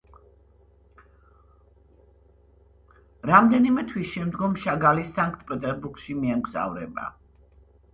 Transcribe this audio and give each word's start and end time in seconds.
რამდენიმე 3.31 3.87
თვის 3.95 4.11
შემდგომ 4.17 4.59
შაგალი 4.67 5.09
სანქტ-პეტერბურგში 5.15 6.21
მიემგზავრება. 6.25 7.11